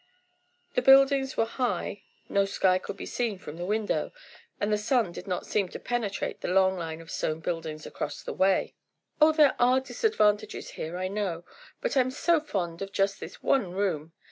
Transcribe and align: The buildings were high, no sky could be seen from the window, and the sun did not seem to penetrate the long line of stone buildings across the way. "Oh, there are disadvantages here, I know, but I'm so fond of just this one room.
The 0.73 0.81
buildings 0.81 1.37
were 1.37 1.45
high, 1.45 2.01
no 2.27 2.45
sky 2.45 2.79
could 2.79 2.97
be 2.97 3.05
seen 3.05 3.37
from 3.37 3.57
the 3.57 3.67
window, 3.67 4.11
and 4.59 4.73
the 4.73 4.77
sun 4.79 5.11
did 5.11 5.27
not 5.27 5.45
seem 5.45 5.69
to 5.69 5.79
penetrate 5.79 6.41
the 6.41 6.47
long 6.47 6.75
line 6.75 7.01
of 7.01 7.11
stone 7.11 7.39
buildings 7.39 7.85
across 7.85 8.23
the 8.23 8.33
way. 8.33 8.73
"Oh, 9.21 9.31
there 9.31 9.55
are 9.59 9.79
disadvantages 9.79 10.71
here, 10.71 10.97
I 10.97 11.07
know, 11.07 11.45
but 11.81 11.95
I'm 11.95 12.09
so 12.09 12.39
fond 12.39 12.81
of 12.81 12.91
just 12.91 13.19
this 13.19 13.43
one 13.43 13.73
room. 13.73 14.13